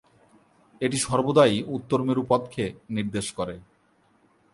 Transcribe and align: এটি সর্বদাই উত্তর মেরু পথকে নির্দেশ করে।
এটি 0.81 0.97
সর্বদাই 0.97 1.55
উত্তর 1.67 1.99
মেরু 2.03 2.23
পথকে 2.29 2.63
নির্দেশ 2.89 3.27
করে। 3.31 3.55